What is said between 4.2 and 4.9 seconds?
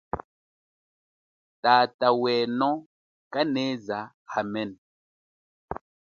hamene.